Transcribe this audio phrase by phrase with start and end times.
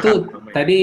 [0.00, 0.12] itu
[0.50, 0.80] tadi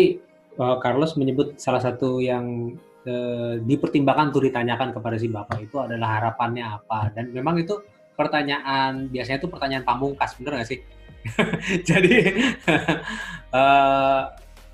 [0.62, 6.22] uh, Carlos menyebut salah satu yang uh, dipertimbangkan untuk ditanyakan kepada si bapak itu adalah
[6.22, 7.12] harapannya apa.
[7.14, 7.82] Dan memang itu
[8.18, 10.80] pertanyaan biasanya itu pertanyaan pamungkas bener nggak sih?
[11.90, 12.16] Jadi
[13.58, 14.22] uh,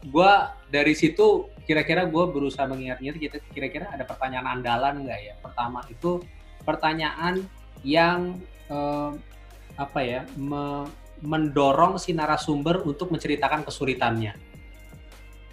[0.04, 0.34] gue
[0.70, 5.34] dari situ kira-kira gue berusaha mengingat-ingat kira-kira ada pertanyaan andalan nggak ya?
[5.40, 6.20] Pertama itu
[6.64, 7.44] pertanyaan
[7.84, 8.40] yang
[8.72, 9.12] uh,
[9.76, 10.86] apa ya me
[11.24, 14.36] mendorong si narasumber untuk menceritakan kesulitannya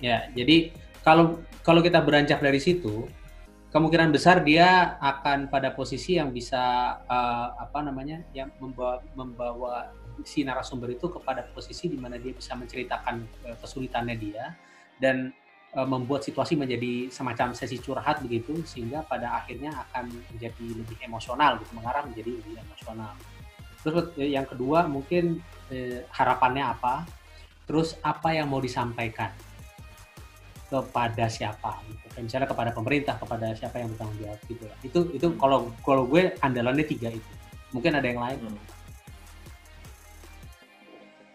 [0.02, 3.06] ya jadi kalau kalau kita beranjak dari situ
[3.70, 9.94] kemungkinan besar dia akan pada posisi yang bisa uh, apa namanya yang membawa membawa
[10.26, 14.52] si narasumber itu kepada posisi di mana dia bisa menceritakan uh, kesulitannya dia
[14.98, 15.30] dan
[15.78, 21.62] uh, membuat situasi menjadi semacam sesi curhat begitu sehingga pada akhirnya akan menjadi lebih emosional
[21.62, 23.14] gitu mengarah menjadi lebih emosional.
[23.80, 25.40] Terus yang kedua mungkin
[25.70, 27.06] eh, harapannya apa?
[27.64, 29.30] Terus apa yang mau disampaikan
[30.70, 31.82] kepada siapa?
[31.86, 32.06] Gitu.
[32.22, 34.64] Misalnya kepada pemerintah, kepada siapa yang bertanggung jawab gitu.
[34.82, 37.32] Itu itu kalau kalau gue andalannya tiga itu.
[37.70, 38.38] Mungkin ada yang lain.
[38.42, 38.58] Hmm.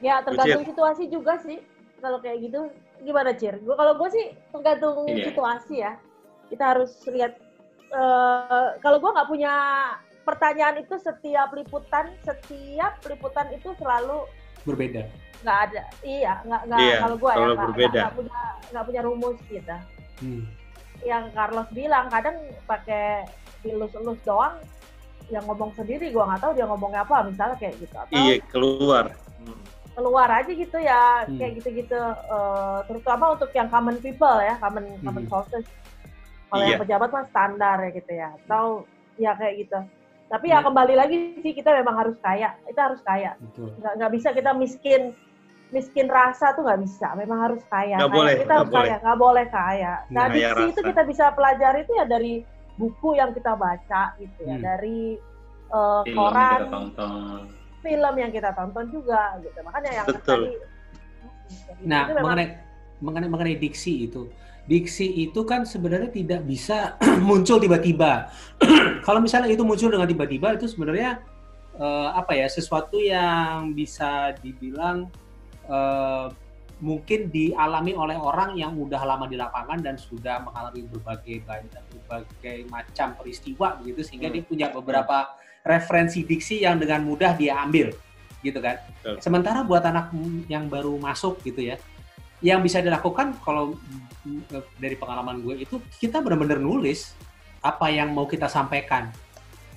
[0.03, 1.63] Ya tergantung situasi juga sih
[2.03, 2.67] kalau kayak gitu
[3.03, 3.59] gimana Cir?
[3.63, 5.25] Gue kalau gue sih tergantung yeah.
[5.31, 5.93] situasi ya.
[6.51, 7.39] Kita harus lihat.
[7.95, 9.53] Uh, kalau gue nggak punya
[10.25, 14.25] pertanyaan itu setiap liputan, setiap liputan itu selalu
[14.65, 15.05] berbeda.
[15.45, 18.41] Nggak ada, iya, nggak nggak yeah, kalau gue ya nggak, nggak, punya
[18.73, 19.77] nggak punya rumus gitu.
[20.19, 20.43] Hmm.
[21.05, 23.29] Yang Carlos bilang kadang pakai
[23.61, 24.57] ilus-ilus doang,
[25.29, 27.93] yang ngomong sendiri gue nggak tahu dia ngomongnya apa, misalnya kayak gitu.
[27.93, 29.13] Atau, iya keluar.
[29.37, 31.39] Hmm keluar aja gitu ya hmm.
[31.39, 31.95] kayak gitu-gitu
[32.27, 35.07] uh, terutama untuk yang common people ya common hmm.
[35.07, 35.63] common sources
[36.51, 36.75] kalau iya.
[36.75, 38.83] yang pejabat mah standar ya gitu ya atau
[39.15, 39.79] ya kayak gitu
[40.25, 40.67] tapi ya hmm.
[40.71, 42.57] kembali lagi sih kita memang harus kaya.
[42.65, 43.37] Kita harus kaya.
[43.57, 45.13] Nggak nggak bisa kita miskin
[45.69, 47.13] miskin rasa tuh nggak bisa.
[47.13, 48.01] Memang harus kaya.
[48.01, 48.81] Nggak boleh, kita harus boleh.
[48.89, 49.93] kaya nggak boleh kaya.
[50.09, 52.33] Nah diksi itu kita bisa pelajari itu ya dari
[52.75, 54.57] buku yang kita baca gitu ya.
[54.57, 54.63] Hmm.
[54.65, 54.99] dari
[55.69, 56.91] uh, koran
[57.85, 59.59] film yang kita tonton juga gitu.
[59.61, 60.41] Makanya yang Betul.
[60.49, 60.73] tadi
[61.85, 62.57] nah mengenai
[62.97, 64.25] mengenai mengenai diksi itu
[64.65, 68.33] diksi itu kan sebenarnya tidak bisa muncul tiba-tiba
[69.05, 71.21] kalau misalnya itu muncul dengan tiba-tiba itu sebenarnya
[71.77, 75.09] uh, apa ya sesuatu yang bisa dibilang
[75.69, 76.33] uh,
[76.83, 83.15] mungkin dialami oleh orang yang udah lama di lapangan dan sudah mengalami berbagai berbagai macam
[83.15, 84.35] peristiwa begitu sehingga hmm.
[84.35, 85.31] dia punya beberapa
[85.63, 87.95] referensi diksi yang dengan mudah dia ambil
[88.45, 88.77] gitu kan.
[89.01, 89.15] Betul.
[89.23, 90.13] Sementara buat anak
[90.45, 91.81] yang baru masuk gitu ya,
[92.45, 93.73] yang bisa dilakukan kalau
[94.77, 97.17] dari pengalaman gue itu kita benar-benar nulis
[97.65, 99.09] apa yang mau kita sampaikan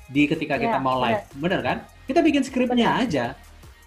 [0.08, 1.40] di ketika kita yeah, mau live, yeah.
[1.40, 1.76] bener kan?
[2.04, 3.36] Kita bikin skripnya aja.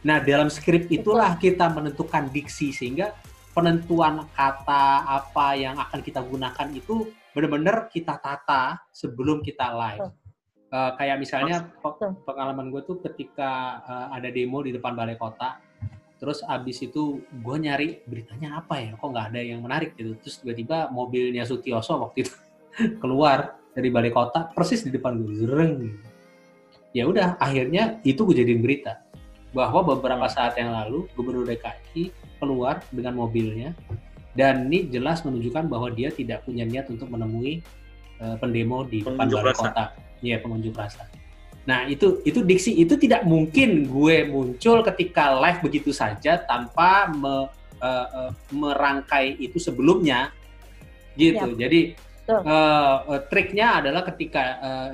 [0.01, 1.53] Nah dalam skrip itulah Betul.
[1.53, 3.13] kita menentukan diksi sehingga
[3.53, 10.09] penentuan kata apa yang akan kita gunakan itu benar-benar kita tata sebelum kita live.
[10.09, 10.21] Betul
[10.71, 11.67] uh, kayak misalnya
[12.25, 15.59] pengalaman gue tuh ketika uh, ada demo di depan balai kota
[16.21, 18.93] terus abis itu gue nyari beritanya apa ya?
[18.93, 20.13] Kok nggak ada yang menarik gitu.
[20.21, 22.33] Terus tiba-tiba mobilnya Sutioso waktu itu
[23.01, 25.73] keluar dari balai kota persis di depan gue zereng
[26.91, 29.01] ya udah akhirnya itu gue jadiin berita.
[29.51, 33.73] Bahwa beberapa saat yang lalu gubernur DKI keluar dengan mobilnya.
[34.31, 37.59] Dan ini jelas menunjukkan bahwa dia tidak punya niat untuk menemui
[38.23, 39.91] uh, pendemo di depan balai kota.
[40.23, 41.03] Iya pengunjuk rasa.
[41.65, 47.47] Nah itu itu diksi itu tidak mungkin gue muncul ketika live begitu saja tanpa me,
[47.81, 50.33] uh, uh, merangkai itu sebelumnya,
[51.13, 51.53] gitu.
[51.57, 51.67] Ya.
[51.67, 51.93] Jadi
[52.29, 54.89] uh, uh, triknya adalah ketika uh,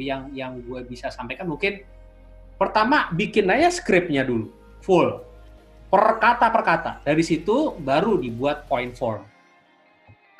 [0.00, 1.84] yang yang gue bisa sampaikan mungkin
[2.56, 4.48] pertama bikin aja skripnya dulu
[4.80, 5.20] full
[5.92, 6.92] per kata per kata.
[7.04, 9.31] Dari situ baru dibuat point form.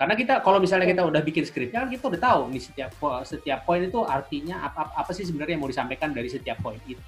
[0.03, 2.91] Karena kita kalau misalnya kita udah bikin skripnya kan kita udah tahu nih setiap
[3.23, 6.99] setiap poin itu artinya apa, apa sih sebenarnya yang mau disampaikan dari setiap poin itu.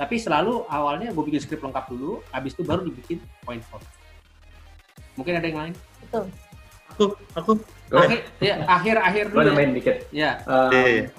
[0.00, 3.84] Tapi selalu awalnya gue bikin skrip lengkap dulu, habis itu baru dibikin poin form.
[5.20, 5.74] Mungkin ada yang lain?
[6.00, 6.24] Betul.
[6.96, 7.04] Aku,
[7.36, 7.52] aku.
[7.92, 9.36] Akhir, ya, akhir akhir dulu.
[9.36, 9.48] Gue ya.
[9.52, 9.96] nambahin dikit.
[10.08, 10.30] Ya.
[10.48, 11.12] Um, yeah.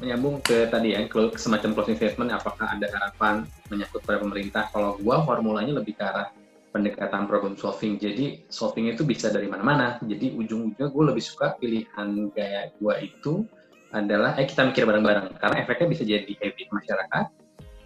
[0.00, 1.04] Menyambung ke tadi ya,
[1.36, 4.72] semacam closing statement, apakah ada harapan menyangkut pada pemerintah?
[4.72, 6.32] Kalau gue formulanya lebih ke arah
[6.74, 8.02] pendekatan problem solving.
[8.02, 10.02] Jadi solving itu bisa dari mana-mana.
[10.02, 13.46] Jadi ujung-ujungnya gue lebih suka pilihan gaya gue itu
[13.94, 15.38] adalah, eh kita mikir bareng-bareng.
[15.38, 17.24] Karena efeknya bisa jadi heavy ke masyarakat,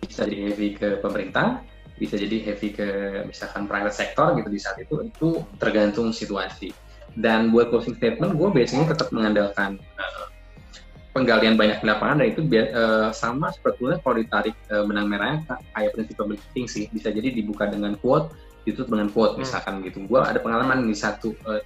[0.09, 1.61] bisa jadi heavy ke pemerintah,
[2.01, 2.89] bisa jadi heavy ke
[3.29, 5.05] misalkan private sector gitu di saat itu.
[5.05, 6.73] Itu tergantung situasi.
[7.13, 10.29] Dan buat closing statement, gue biasanya tetap mengandalkan uh,
[11.13, 12.41] penggalian banyak lapangan dan itu
[12.73, 17.67] uh, sama sebetulnya kalau ditarik uh, benang merahnya kayak prinsip public sih bisa jadi dibuka
[17.67, 18.31] dengan quote
[18.69, 19.41] ditutup dengan quote hmm.
[19.43, 21.63] misalkan gitu gue ada pengalaman di satu uh,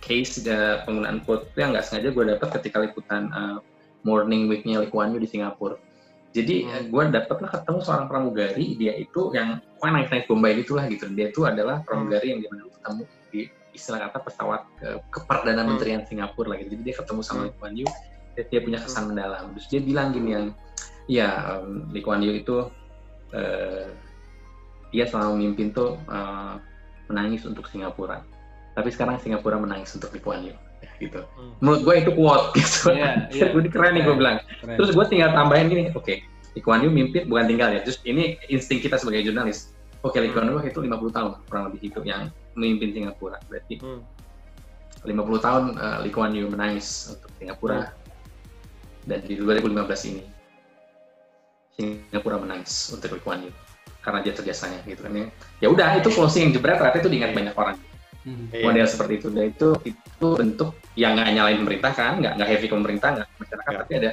[0.00, 3.58] case uh, penggunaan quote yang nggak sengaja gue dapat ketika liputan uh,
[4.06, 5.76] morning weeknya Lee Kuan Yew di Singapura
[6.32, 6.84] jadi hmm.
[6.92, 11.04] gue dapet lah ketemu seorang pramugari dia itu yang pokoknya naik naik Bombay gitulah gitu
[11.12, 13.40] dia itu adalah pramugari yang di mana ketemu di
[13.76, 15.68] istilah kata pesawat ke, ke perdana hmm.
[15.68, 17.46] menterian Singapura lagi jadi dia ketemu sama hmm.
[17.48, 17.88] Lee Kuan Yew
[18.36, 19.08] dia, punya kesan hmm.
[19.12, 20.46] mendalam terus dia bilang gini yang
[21.08, 22.68] ya um, Lee Kuan Yew itu
[23.32, 23.86] uh,
[24.94, 26.58] dia selama memimpin tuh uh,
[27.10, 28.22] menangis untuk Singapura
[28.76, 30.56] tapi sekarang Singapura menangis untuk Lee Kuan Yew
[31.00, 31.24] gitu.
[31.24, 31.56] Hmm.
[31.64, 32.92] Menurut gue itu quote gitu.
[32.92, 33.48] Yeah, yeah.
[33.48, 34.36] gue keren nih gue bilang.
[34.60, 34.76] Keren.
[34.76, 37.80] Terus gue tinggal tambahin gini, oke, okay, Lee Kuan Yew mimpin bukan tinggal ya.
[37.80, 39.72] Terus ini insting kita sebagai jurnalis.
[40.04, 43.40] Oke, okay, Lee Kuan Yew itu 50 tahun kurang lebih itu yang memimpin Singapura.
[43.48, 44.00] Berarti hmm.
[45.08, 47.88] 50 tahun uh, Lee Kuan Yew menangis untuk Singapura.
[47.88, 49.08] Hmm.
[49.08, 50.24] Dan di 2015 ini
[51.76, 53.52] Singapura menangis untuk Lee Kuan Yew
[54.06, 55.10] karena dia jasanya gitu kan
[55.58, 55.66] ya.
[55.66, 57.76] Udah itu closing yang jebret ternyata itu diingat banyak orang.
[58.26, 58.50] Hmm.
[58.50, 62.66] Model seperti itu dan itu itu bentuk yang nggak nyalain pemerintah kan, nggak nggak heavy
[62.66, 63.78] ke pemerintah nggak masyarakat, ya.
[63.82, 64.10] tapi ada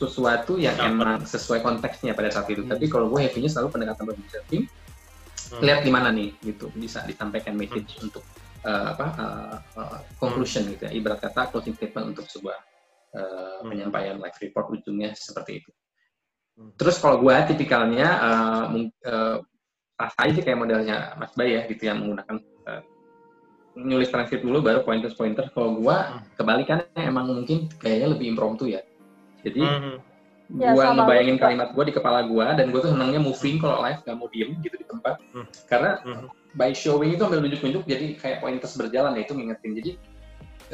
[0.00, 0.92] sesuatu yang Sampai.
[0.92, 2.64] emang sesuai konteksnya pada saat itu.
[2.64, 2.72] Hmm.
[2.72, 5.60] Tapi kalau gue heavy-nya selalu pendekatan solving, hmm.
[5.60, 8.06] lihat di mana nih gitu bisa disampaikan message hmm.
[8.08, 8.24] untuk
[8.64, 10.72] uh, apa uh, uh, conclusion hmm.
[10.76, 10.92] gitu ya.
[10.96, 12.58] Ibarat kata closing statement untuk sebuah
[13.16, 13.68] uh, hmm.
[13.72, 15.70] penyampaian live report ujungnya seperti itu.
[16.58, 16.72] Hmm.
[16.76, 18.64] Terus kalau gue tipikalnya uh,
[19.06, 19.36] uh,
[20.00, 22.82] rasa sih kayak modelnya Mas Bay ya gitu yang menggunakan uh,
[23.76, 26.40] nulis transkrip dulu baru pointers pointer kalau gua hmm.
[26.40, 28.80] kebalikannya emang mungkin kayaknya lebih impromptu ya
[29.44, 29.96] jadi hmm.
[30.50, 34.02] Ya, gua ngebayangin kalimat gua di kepala gua dan gua tuh senangnya moving kalau live
[34.02, 35.46] gak mau diem gitu di tempat hmm.
[35.70, 36.26] karena hmm.
[36.58, 39.90] by showing itu ambil nunjuk-nunjuk jadi kayak pointers berjalan ya itu ngingetin jadi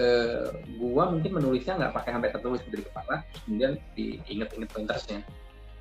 [0.00, 0.48] uh,
[0.80, 5.20] gua mungkin menulisnya nggak pakai sampai tertulis dari kepala terus kemudian diinget-inget pointersnya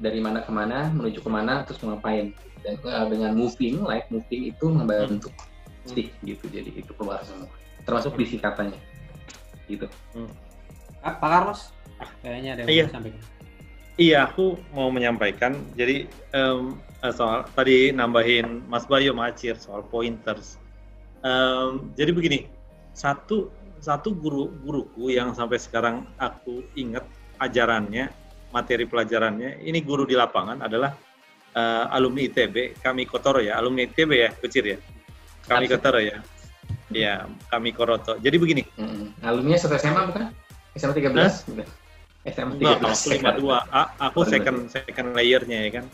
[0.02, 2.36] dari mana ke mana menuju ke mana terus mau ngapain.
[2.66, 5.94] Dan uh, dengan moving live moving itu membantu hmm.
[5.94, 7.52] sih gitu jadi itu keluar semua.
[7.86, 8.80] Termasuk di katanya.
[9.66, 9.86] Gitu.
[10.14, 10.30] Hmm.
[11.02, 11.62] ah, Pak Carlos?
[12.02, 12.86] Ah, kayaknya ada yang iya.
[12.86, 13.36] mau sampaikan
[13.96, 15.56] iya aku mau menyampaikan.
[15.76, 16.80] Jadi um,
[17.16, 20.60] soal tadi nambahin Mas Bayu Macir soal pointers.
[21.26, 22.40] Um, jadi begini
[22.94, 23.50] satu
[23.82, 27.04] satu guru guruku yang sampai sekarang aku ingat
[27.42, 28.10] ajarannya
[28.54, 30.94] materi pelajarannya ini guru di lapangan adalah
[31.54, 34.80] uh, alumni ITB kami Kotoro ya alumni ITB ya kecil ya
[35.46, 36.18] kami Kotaro ya.
[36.90, 38.18] Iya, kami Koroto.
[38.22, 38.64] Jadi begini.
[38.78, 39.14] Hmm.
[39.26, 40.30] Alumni satu SMA bukan?
[40.78, 41.54] SMA 13?
[41.58, 41.68] Nah?
[42.30, 42.62] SMA 13.
[42.62, 43.74] Enggak, aku 52.
[43.74, 45.86] A, aku second second layernya ya kan.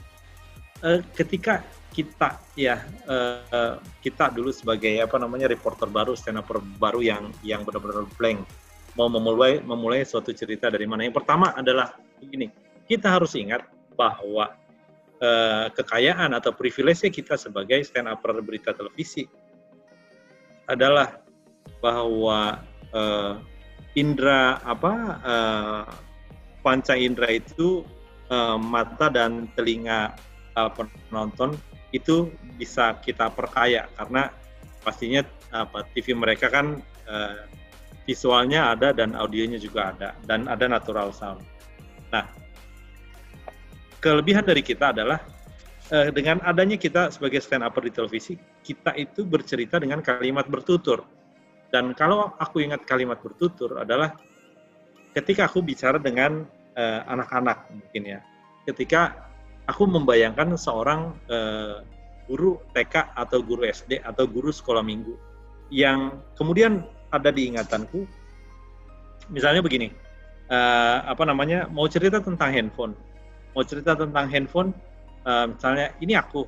[0.81, 1.61] Uh, ketika
[1.91, 6.47] kita ya uh, kita dulu sebagai apa namanya reporter baru, stand up
[6.79, 8.41] baru yang yang benar-benar blank
[8.95, 11.07] mau memulai memulai suatu cerita dari mana.
[11.07, 11.91] Yang pertama adalah
[12.21, 12.47] begini,
[12.85, 13.65] kita harus ingat
[13.97, 14.53] bahwa
[15.21, 19.25] uh, kekayaan atau privilege kita sebagai stand up berita televisi
[20.69, 21.19] adalah
[21.81, 22.61] bahwa
[22.93, 23.41] uh,
[23.97, 24.93] indera apa
[25.25, 25.83] uh,
[26.63, 27.83] panca indera itu
[28.31, 30.15] uh, mata dan telinga
[30.55, 30.71] uh,
[31.09, 31.57] penonton
[31.91, 34.31] itu bisa kita perkaya karena
[34.81, 35.21] pastinya
[35.51, 36.79] apa TV mereka kan
[37.09, 37.43] uh,
[38.07, 41.43] visualnya ada dan audionya juga ada dan ada natural sound.
[42.11, 42.25] Nah,
[44.03, 45.19] kelebihan dari kita adalah
[45.91, 51.03] uh, dengan adanya kita sebagai stand up di televisi, kita itu bercerita dengan kalimat bertutur.
[51.71, 54.19] Dan kalau aku ingat kalimat bertutur adalah
[55.15, 56.43] ketika aku bicara dengan
[56.75, 58.19] eh, anak-anak mungkin ya.
[58.67, 59.31] Ketika
[59.71, 61.79] aku membayangkan seorang uh,
[62.27, 65.15] guru TK atau guru SD atau guru sekolah minggu
[65.71, 68.07] yang kemudian ada di ingatanku
[69.31, 69.91] misalnya begini
[70.51, 72.93] uh, apa namanya mau cerita tentang handphone.
[73.55, 74.75] Mau cerita tentang handphone
[75.23, 76.43] uh, misalnya ini aku.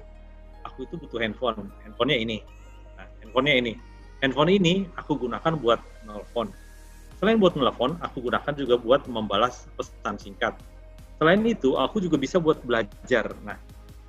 [0.68, 1.72] Aku itu butuh handphone.
[1.84, 2.38] Handphonenya ini.
[3.00, 3.74] Nah, handphonenya ini.
[4.24, 6.52] Handphone ini aku gunakan buat nelfon
[7.24, 10.60] selain buat nelfon aku gunakan juga buat membalas pesan singkat.
[11.16, 13.32] Selain itu aku juga bisa buat belajar.
[13.48, 13.56] Nah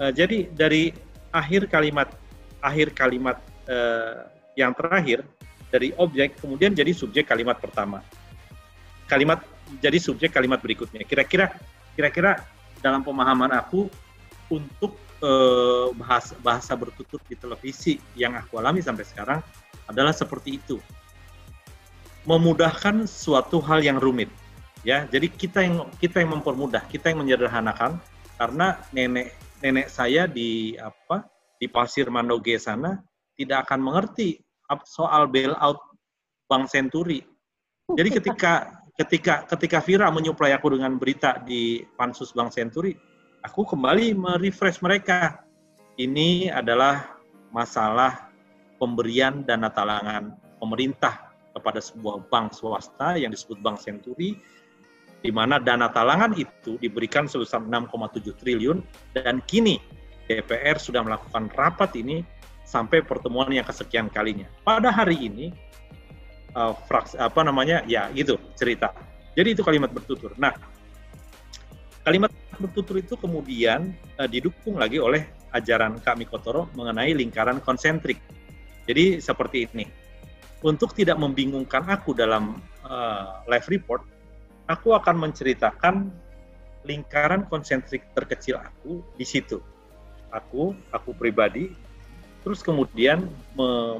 [0.02, 0.90] uh, jadi dari
[1.30, 2.10] akhir kalimat
[2.58, 3.38] akhir kalimat
[3.70, 4.26] uh,
[4.58, 5.22] yang terakhir
[5.70, 8.02] dari objek kemudian jadi subjek kalimat pertama.
[9.06, 9.46] Kalimat
[9.80, 11.54] jadi subjek kalimat berikutnya kira-kira
[11.94, 12.42] kira-kira
[12.84, 13.88] dalam pemahaman aku
[14.52, 19.40] untuk eh, bahasa bahasa bertutur di televisi yang aku alami sampai sekarang
[19.88, 20.76] adalah seperti itu.
[22.24, 24.32] Memudahkan suatu hal yang rumit.
[24.84, 27.96] Ya, jadi kita yang kita yang mempermudah, kita yang menyederhanakan
[28.36, 29.32] karena nenek
[29.64, 31.24] nenek saya di apa
[31.56, 33.00] di Pasir Mandoge sana
[33.32, 34.44] tidak akan mengerti
[34.84, 35.80] soal bailout
[36.48, 37.24] Bank Senturi.
[37.96, 42.94] Jadi ketika ketika ketika Vira menyuplai aku dengan berita di Pansus Bank Senturi,
[43.42, 45.42] aku kembali merefresh mereka.
[45.94, 47.22] Ini adalah
[47.54, 48.34] masalah
[48.82, 54.34] pemberian dana talangan pemerintah kepada sebuah bank swasta yang disebut Bank Senturi,
[55.22, 58.82] di mana dana talangan itu diberikan sebesar 6,7 triliun
[59.14, 59.78] dan kini
[60.26, 62.26] DPR sudah melakukan rapat ini
[62.66, 64.50] sampai pertemuan yang kesekian kalinya.
[64.66, 65.54] Pada hari ini,
[66.54, 68.94] uh, fraks, apa namanya, ya itu cerita.
[69.34, 70.32] Jadi itu kalimat bertutur.
[70.38, 70.54] Nah,
[72.06, 78.18] kalimat bertutur itu kemudian uh, didukung lagi oleh ajaran Kak Mikotoro mengenai lingkaran konsentrik.
[78.86, 79.86] Jadi seperti ini.
[80.64, 82.56] Untuk tidak membingungkan aku dalam
[82.88, 84.00] uh, live report,
[84.64, 86.08] aku akan menceritakan
[86.88, 89.60] lingkaran konsentrik terkecil aku di situ
[90.34, 91.70] aku, aku pribadi,
[92.42, 93.30] terus kemudian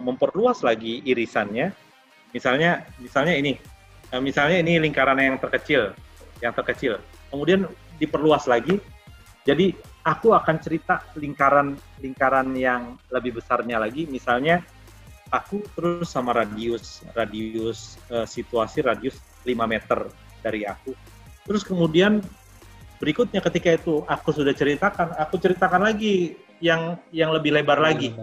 [0.03, 1.71] memperluas lagi irisannya.
[2.35, 3.55] Misalnya, misalnya ini,
[4.11, 5.95] eh, misalnya ini lingkaran yang terkecil,
[6.43, 6.99] yang terkecil.
[7.31, 7.71] Kemudian
[8.03, 8.83] diperluas lagi.
[9.47, 9.71] Jadi
[10.03, 14.11] aku akan cerita lingkaran lingkaran yang lebih besarnya lagi.
[14.11, 14.67] Misalnya
[15.31, 20.11] aku terus sama radius radius uh, situasi radius 5 meter
[20.41, 20.97] dari aku.
[21.45, 22.25] Terus kemudian
[22.99, 28.17] berikutnya ketika itu aku sudah ceritakan, aku ceritakan lagi yang yang lebih lebar lagi.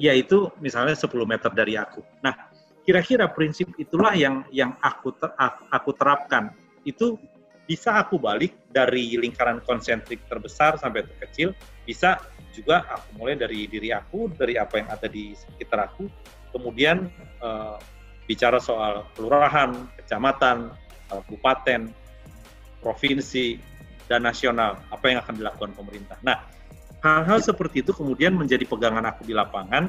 [0.00, 2.02] Yaitu misalnya 10 meter dari aku.
[2.24, 2.53] Nah,
[2.84, 5.32] kira-kira prinsip itulah yang yang aku ter,
[5.72, 6.52] aku terapkan.
[6.84, 7.16] Itu
[7.64, 11.56] bisa aku balik dari lingkaran konsentrik terbesar sampai terkecil,
[11.88, 12.20] bisa
[12.52, 16.06] juga aku mulai dari diri aku, dari apa yang ada di sekitar aku,
[16.52, 17.08] kemudian
[17.40, 17.80] uh,
[18.28, 20.76] bicara soal kelurahan, kecamatan,
[21.08, 21.88] kabupaten,
[22.84, 23.58] provinsi,
[24.06, 26.20] dan nasional, apa yang akan dilakukan pemerintah.
[26.20, 26.44] Nah,
[27.00, 29.88] hal-hal seperti itu kemudian menjadi pegangan aku di lapangan,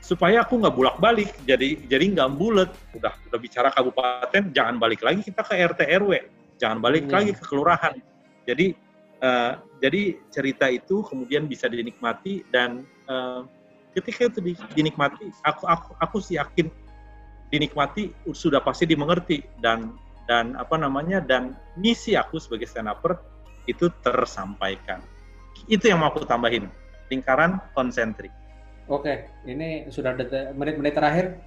[0.00, 2.70] supaya aku nggak bolak-balik, jadi jadi nggak bulat.
[2.96, 6.12] Udah udah bicara kabupaten, jangan balik lagi kita ke RT RW,
[6.58, 7.14] jangan balik hmm.
[7.14, 7.94] lagi ke kelurahan.
[8.48, 8.74] Jadi
[9.22, 13.44] uh, jadi cerita itu kemudian bisa dinikmati dan uh,
[13.94, 16.72] ketika itu dinikmati, aku aku aku sih yakin
[17.50, 19.94] dinikmati sudah pasti dimengerti dan
[20.30, 23.18] dan apa namanya dan misi aku sebagai stand upper
[23.66, 25.02] itu tersampaikan.
[25.66, 26.70] Itu yang mau aku tambahin.
[27.10, 28.30] Lingkaran konsentrik.
[28.90, 30.18] Oke, ini sudah
[30.58, 31.46] menit-menit terakhir.